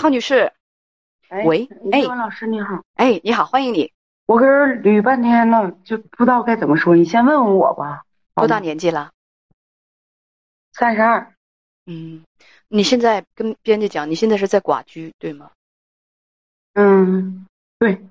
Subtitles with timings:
[0.00, 0.50] 好，女士。
[1.44, 2.82] 喂，哎，老师你好。
[2.94, 3.92] 哎，你好，欢迎你。
[4.24, 6.96] 我跟人捋半天了，就不知道该怎么说。
[6.96, 8.06] 你先问问我吧。
[8.34, 9.12] 多大年纪了？
[10.72, 11.34] 三十二。
[11.84, 12.24] 嗯，
[12.68, 15.50] 你现在跟编辑讲，你现在是在寡居，对吗？
[16.72, 17.46] 嗯，
[17.78, 18.02] 对。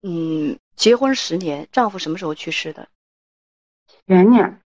[0.00, 2.88] 嗯，结婚十年，丈夫什么时候去世的？
[4.08, 4.60] 前年。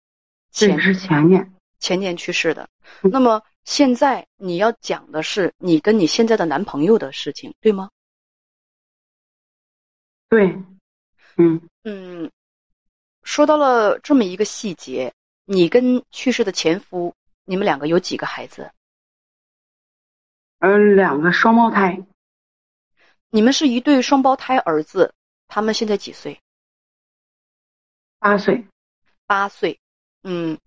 [0.51, 1.52] 前是前年。
[1.83, 2.67] 前年去世的。
[3.01, 3.43] 那么。
[3.65, 7.89] 现在你要讲的是你跟你现在的男朋友的事情，对吗？
[10.27, 10.61] 对，
[11.37, 12.29] 嗯嗯，
[13.23, 15.13] 说到了这么一个细节，
[15.45, 18.69] 你跟去世的前夫，你们两个有几个孩子？
[20.59, 21.97] 嗯，两个双胞胎。
[23.29, 25.13] 你们是一对双胞胎儿子，
[25.47, 26.37] 他们现在几岁？
[28.19, 28.67] 八岁。
[29.25, 29.79] 八岁。
[30.23, 30.59] 嗯，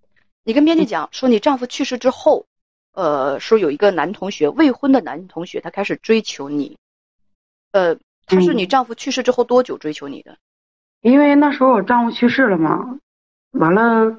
[0.46, 2.46] 你跟编辑讲说，你丈夫去世之后。
[2.92, 6.78] 呃，说有一个男同学，未婚的男同学，他开始追求你。
[7.72, 10.38] 呃，他是你丈夫去世之后多久追求你的？
[11.02, 12.98] 因为那时候我丈夫去世了嘛，
[13.50, 14.16] 完了，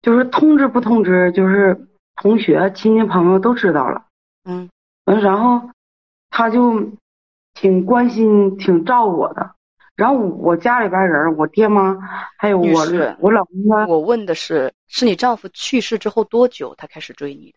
[0.00, 4.06] 就是通知不通知，就是同学、亲戚、朋友都知道了。
[4.44, 4.70] 嗯，
[5.06, 5.70] 完然后
[6.30, 6.92] 他就
[7.54, 9.56] 挺关心、挺照顾我的。
[9.98, 11.98] 然后我家里边人，我爹妈
[12.36, 12.86] 还有我
[13.18, 13.84] 我老公。
[13.88, 17.52] 我问的是，是你丈夫去世之后多久他开始追你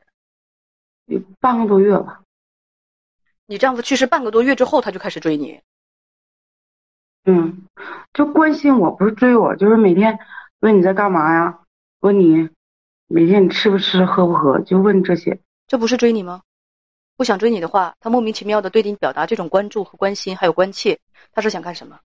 [1.08, 1.22] 的？
[1.40, 2.24] 半个多月吧，
[3.46, 5.62] 你丈夫去世半个多月之后，他就开始追你。
[7.26, 7.68] 嗯，
[8.12, 10.18] 就关心我，不是追我，就是每天
[10.62, 11.60] 问你在干嘛呀？
[12.00, 12.50] 问你
[13.06, 15.40] 每天你吃不吃，喝不喝，就问这些。
[15.68, 16.42] 这不是追你吗？
[17.16, 21.00] 不想追你的话，他莫名其妙的对你表达这种关注和关心，还有关切，
[21.34, 22.00] 他是想干什么？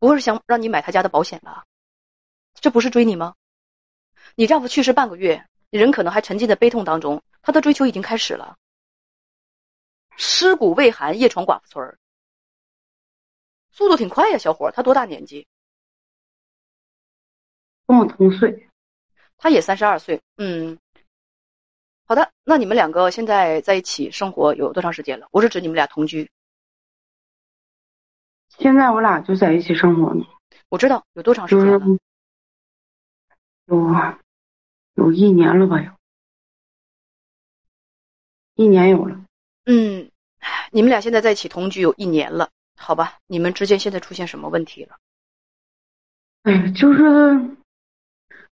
[0.00, 1.64] 不会是想让你买他家的保险吧？
[2.54, 3.36] 这不是追你吗？
[4.34, 5.46] 你丈夫去世半个月。
[5.70, 8.56] 人可能还沉浸在悲痛当中，他的追求已经开始了。
[10.16, 11.96] 尸骨未寒夜闯寡妇村儿，
[13.70, 15.46] 速度挺快呀，小伙他多大年纪？
[17.86, 18.68] 跟我同岁，
[19.36, 20.20] 他也三十二岁。
[20.38, 20.76] 嗯，
[22.04, 25.28] 好的，那你们两个现在在一起生活有多长时间了？
[25.30, 26.28] 我是指你们俩同居。
[28.60, 30.24] 现在我俩就在一起生活呢。
[30.68, 31.80] 我知道有多长时间了？
[33.66, 33.94] 有。
[34.94, 35.80] 有一年了吧？
[35.80, 35.90] 有，
[38.54, 39.18] 一年有了。
[39.64, 40.10] 嗯，
[40.72, 43.14] 你们俩现在在一起同居有一年了，好吧？
[43.26, 44.96] 你们之间现在出现什么问题了？
[46.42, 47.56] 哎，就是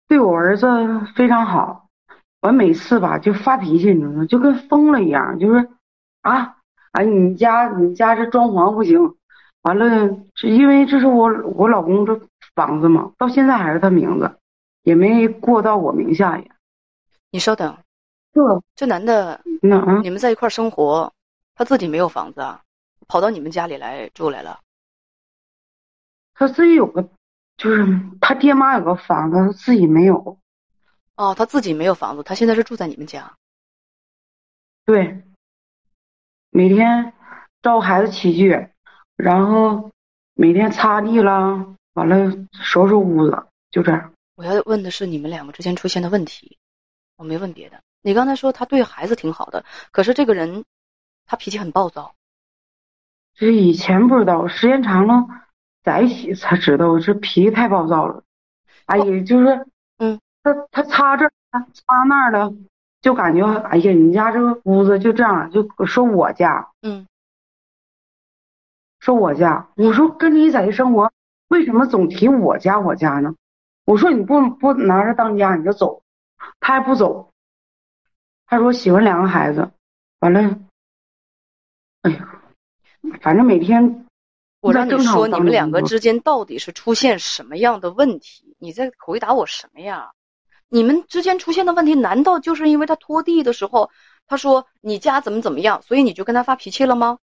[0.09, 0.66] 对我儿子
[1.15, 1.91] 非常好，
[2.41, 4.25] 我每次吧就发脾气，你知道吗？
[4.25, 5.69] 就跟疯了一样，就是
[6.22, 6.56] 啊，
[6.93, 9.16] 啊，你家你家这装潢不行，
[9.62, 12.21] 完了是因为这是我我老公这
[12.54, 14.37] 房子嘛，到现在还是他名字。
[14.82, 16.44] 也没过到我名下呀。
[17.31, 17.76] 你稍等，
[18.32, 18.41] 这
[18.75, 21.12] 这男的，那你们在一块儿生活，
[21.54, 22.62] 他自己没有房子啊，
[23.06, 24.59] 跑到你们家里来住来了。
[26.32, 27.06] 他自己有个，
[27.59, 27.87] 就是
[28.22, 30.38] 他爹妈有个房子，他自己没有。
[31.15, 33.34] 哦，他自己没有房子，他现在是住在你们家。
[34.87, 35.22] 对，
[36.48, 37.12] 每天
[37.60, 38.50] 照顾孩子起居，
[39.23, 39.91] 然后
[40.35, 44.13] 每天擦地啦，完了收拾屋子，就这样。
[44.35, 46.57] 我要问的是你们两个之间出现的问题，
[47.17, 47.81] 我没问别的。
[48.03, 50.65] 你刚才说他对孩子挺好的，可是这个人
[51.27, 52.15] 他脾气很暴躁。
[53.35, 55.27] 这以前不知道，时间长了
[55.83, 58.23] 在一起才知道，这脾气太暴躁了。
[58.87, 59.67] 哎呀，就是
[59.99, 62.53] 嗯，他他擦这擦那儿的，
[63.03, 67.07] 就感觉哎呀，你家这个屋子就这样，就说我家，嗯，
[69.01, 69.69] 说我家。
[69.75, 71.11] 我说跟你在一生活，
[71.49, 73.35] 为什么总提我家我家呢？
[73.85, 76.03] 我说你不不拿着当家你就走，
[76.61, 77.33] 他还不走。
[78.47, 79.71] 他说喜欢两个孩子，
[80.21, 80.59] 完了，
[82.03, 82.43] 哎呀，
[83.21, 84.07] 反正每天
[84.61, 88.55] 我让你说你们两个之间到底是出现什么样的问题？
[88.59, 90.13] 你在回答我什么呀？
[90.69, 93.91] 你们之间出现的问题，难道就是因为他拖地的时候，
[94.27, 97.19] 他说你家怎么怎么样，所以你就跟他发脾气了吗？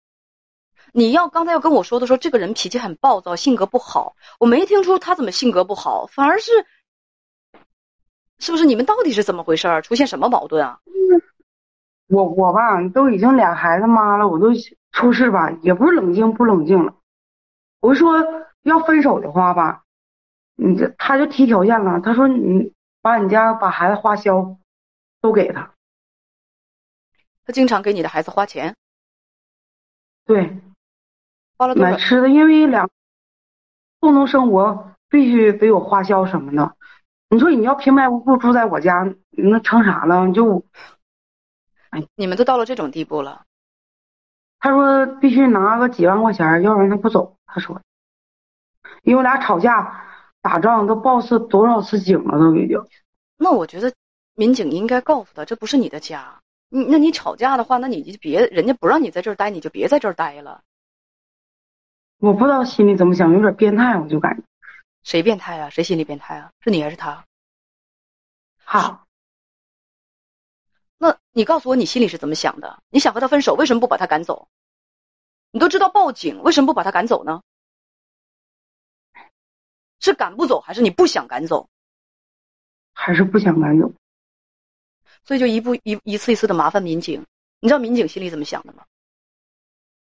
[0.94, 4.16] 你要刚才要跟我说的说这个人脾气很暴躁，性格不好。
[4.40, 6.52] 我没听出他怎么性格不好，反而是
[8.40, 8.66] 是不是？
[8.66, 9.82] 你们到底是怎么回事儿？
[9.82, 10.80] 出现什么矛盾啊？
[12.08, 14.48] 我我吧，都已经俩孩子妈了，我都
[14.92, 16.96] 出事吧，也不是冷静不冷静了。
[17.80, 18.24] 我说
[18.64, 19.84] 要分手的话吧，
[20.56, 24.58] 你这他就提条件了，他说你把你家把孩子花销
[25.20, 25.74] 都给他。
[27.46, 28.76] 他经常给你的孩子花钱，
[30.26, 30.60] 对，
[31.58, 31.92] 花了多少？
[31.92, 32.90] 买吃的，因为两
[34.00, 36.76] 共同生活必须得有花销什么的。
[37.30, 40.32] 你说你要平白无故住在我家，那成啥了？
[40.32, 40.64] 就
[41.90, 43.44] 哎你们都到了这种地步了，
[44.60, 47.36] 他说必须拿个几万块钱，要不然他不走。
[47.46, 47.82] 他说，
[49.04, 50.06] 因为我俩吵架
[50.42, 52.78] 打仗都报次多少次警了，都已经。
[53.38, 53.94] 那我觉得
[54.36, 56.40] 民警应该告诉他，这不是你的家。
[56.70, 60.62] 你那你吵架的话，那你就别人家不让你在这儿待，你就别在这儿待了。
[62.20, 64.44] 我不知道心里怎么想，有点变态，我就感觉。
[65.04, 65.70] 谁变态啊？
[65.70, 66.52] 谁心理变态啊？
[66.62, 67.26] 是你还是他？
[68.64, 69.08] 好，
[70.98, 72.82] 那你告诉我，你心里是怎么想的？
[72.90, 74.50] 你想和他分手，为什么不把他赶走？
[75.52, 77.42] 你都知道报警，为什么不把他赶走呢？
[80.00, 81.70] 是赶不走，还是你不想赶走？
[82.94, 83.94] 还是不想赶走？
[85.24, 87.26] 所以就一步一一次一次的麻烦民警。
[87.60, 88.86] 你知道民警心里怎么想的吗？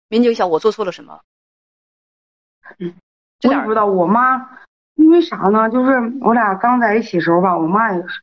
[0.08, 1.22] 民警想，我做错了什么？
[2.78, 2.94] 嗯，
[3.44, 3.86] 我也不知道。
[3.86, 4.50] 我妈
[4.94, 5.70] 因为啥呢？
[5.70, 8.22] 就是我俩刚在一起时候吧，我妈也是，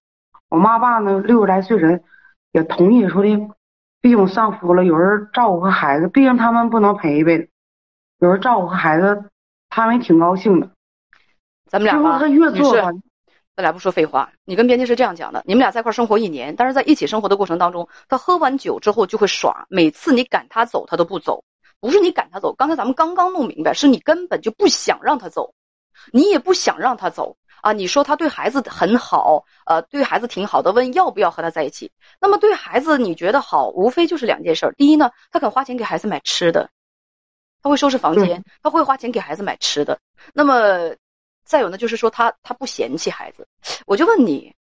[0.49, 2.03] 我妈爸呢六十来岁人
[2.51, 3.49] 也同意说的，
[4.01, 7.49] 毕竟我丧夫了，有人照顾和孩子，毕竟他们不能陪一辈子，
[8.19, 9.25] 有人照顾和孩子，
[9.69, 10.69] 他们也挺高兴的。
[11.69, 12.91] 咱们俩吧，他越做吧。
[13.55, 21.43] 咱俩不说废话，你跟编辑是这样讲的：你们俩在一块生活一年，但是在一起生活的过程当中，他喝完酒之后就会耍，每次你赶他走，他都不走。
[21.79, 25.53] 不是你赶他走，刚才咱们刚刚弄明白，是你根本就不想让他走，
[26.11, 27.73] 你也不想让他走啊！
[27.73, 31.91] 你说他对孩子很好，呃，对孩子挺好的，问要不要和他在一起。
[32.19, 36.69] 那么对孩子你觉得好，无非就是两件事：第一呢，他肯花钱给孩子买吃的，
[37.61, 39.99] 他会收拾房间，他会花钱给孩子买吃的。
[40.33, 40.95] 那么。
[41.49, 43.47] 再有呢，就是说他他不嫌弃孩子，
[43.85, 44.53] 我就问你，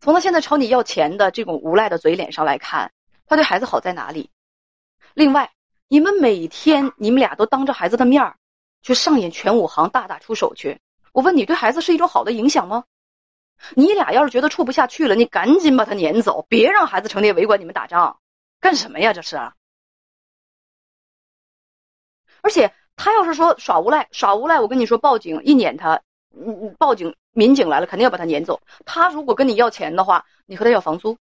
[0.00, 2.90] 从他现在朝你要钱的这种无赖的嘴脸上来看，
[3.26, 4.30] 他对孩子好在哪里？
[5.12, 5.52] 另外，
[5.88, 8.36] 你们每天你们俩都当着孩子的面儿
[8.82, 10.80] 去上演全武行，大打出手去，
[11.12, 12.84] 我问你，对孩子是一种好的影响吗？
[13.74, 18.18] 你俩要是觉得处不下去了，你赶紧把他撵走，别让孩子成天围观你们打仗，
[18.60, 19.12] 干什么呀？
[19.12, 19.36] 这是，
[22.42, 22.72] 而且。
[22.96, 26.00] 他要是说耍无赖，耍无赖，我跟你说，报警一撵他，
[26.30, 28.60] 嗯嗯，报警，民警来了，肯定要把他撵走。
[28.86, 31.18] 他如果跟你要钱的话，你和他要房租，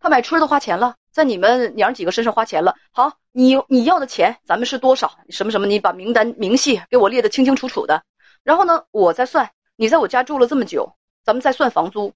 [0.00, 2.74] 他买吃的花钱了，在你们娘几个身上花钱了。
[2.90, 5.12] 好，你你要的钱，咱们是多少？
[5.28, 5.66] 什么什么？
[5.66, 8.02] 你把名单明细给我列的清清楚楚的。
[8.42, 12.14] 然后呢，我再算，你在我家住了这么久，咱们再算房租。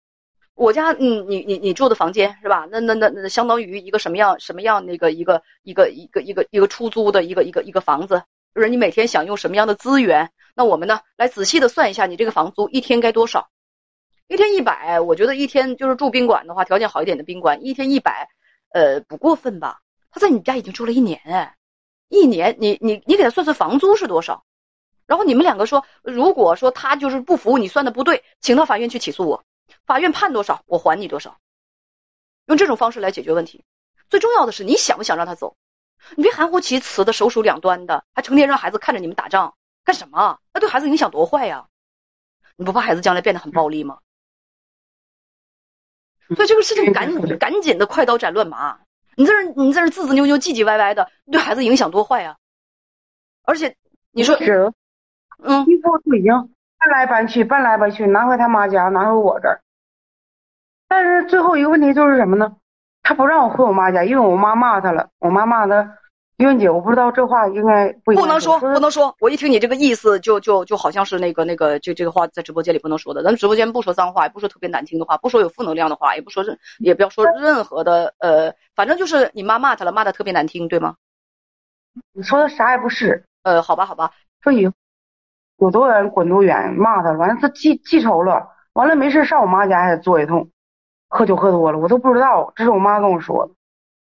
[0.55, 2.67] 我家，嗯，你你你住的房间是吧？
[2.71, 8.23] 那那那那相当于一个什么样什么样那个一个一个一个一个一个出租的一个一个一个房子。
[8.55, 10.31] 就是你每天享用什么样的资源？
[10.55, 13.51] 那我们呢，来仔细的算一下，你这个房租一天该多少？
[14.29, 18.29] 一天一百，我觉得一天就是住宾馆的话，条件好一点的宾馆，一天一百，
[18.76, 19.81] 呃，不过分吧？
[20.11, 21.56] 他在你家已经住了一年，哎，
[22.08, 24.44] 一年，你你你给他算算房租是多少？
[25.06, 29.44] 然后你们两个说，如果说他就是不服，你算的不对，请到法院去起诉我，
[29.87, 31.38] 法院判多少，我还你多少，
[32.45, 33.64] 用这种方式来解决问题。
[34.11, 35.56] 最重要的是，你想不想让他走？
[36.14, 40.38] 你别含糊其辞的，首鼠两端的，还成天让孩子看着你们打仗，干什么？
[40.52, 41.66] 那对孩子影响多坏呀！
[42.56, 44.00] 你不怕孩子将来变得很暴力吗？
[46.35, 48.78] 所以这个事情赶紧赶紧的快刀斩乱麻！
[49.16, 52.37] 你在这你在这是字字扭扭唧唧歪歪的，对孩子影响多坏呀！
[53.45, 53.76] 而且
[54.11, 54.35] 你说，
[55.42, 56.33] 嗯，衣服都已经
[56.78, 59.61] 搬来搬去，搬来搬去，拿回他妈家，拿回我这儿。
[60.88, 62.56] 但是最后一个问题就是什么呢？
[63.02, 65.09] 他不让我回我妈家，因为我妈骂他了。
[65.21, 65.97] 我妈骂他，
[66.38, 69.14] 英姐，我不知道这话应该不不能说，不能说。
[69.21, 73.23] 我一听你这个意思，就就就好像是那个那个，就这个话在直播间里不能说的。
[73.23, 80.97] 咱们直播间不说脏话，也不说特别难听的话，不说有负能量的话，也不说任，也不要说任何的呃，反正就是你妈骂他了，骂的特别难听，对吗？
[82.12, 83.25] 你说的啥也不是。
[83.43, 84.11] 呃，好吧，好吧，
[84.43, 84.71] 说以
[85.57, 90.50] 有多远滚多远，骂他，完了他记记仇了，完了没事上我妈家还坐一通。
[91.09, 93.55] 喝酒喝多了，我都不知道，这是我妈跟我说的。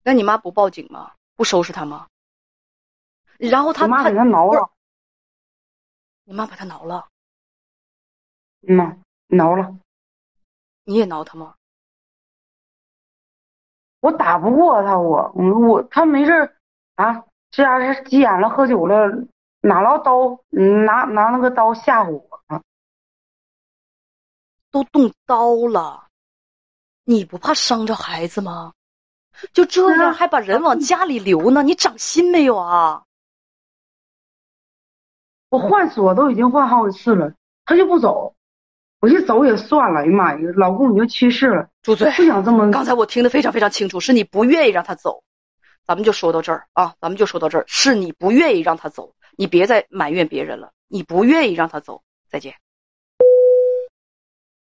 [0.02, 1.12] 那你妈不报警吗？
[1.36, 2.06] 不收拾他吗？
[3.38, 4.70] 然后他妈给他挠了。
[6.24, 7.06] 你妈把他挠了。
[8.66, 9.76] 嗯呐，挠了。
[10.84, 11.54] 你也挠他吗？
[14.00, 16.56] 我打不过他，我我他没事
[16.94, 18.94] 啊，这家是急眼了，喝酒了，
[19.60, 22.62] 拿了刀，拿拿那个刀吓唬我。
[24.70, 26.08] 都动刀了，
[27.04, 28.72] 你不怕伤着孩子吗？
[29.52, 31.62] 就这样还把人往家里留呢？
[31.62, 33.04] 你长心没有啊？
[35.54, 37.32] 我换锁都已经换好几次了，
[37.64, 38.34] 他就不走，
[39.00, 40.00] 我就走也算了。
[40.00, 42.10] 哎呀妈呀，老公你就去世了，住嘴！
[42.10, 42.68] 不想这么。
[42.72, 45.22] 刚才我听得非常非常清楚，是你不愿意让他走，
[45.86, 52.54] 咱们就说到这儿啊，咱们就说到这儿，是你不愿意让他走，你别再埋怨别人了，你不愿意让他走，再见。